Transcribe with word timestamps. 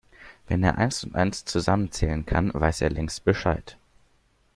Wenn 0.47 0.63
er 0.63 0.79
eins 0.79 1.03
und 1.03 1.15
eins 1.15 1.45
zusammenzählen 1.45 2.25
kann, 2.25 2.49
weiß 2.55 2.81
er 2.81 2.89
längst 2.89 3.23
Bescheid. 3.23 3.77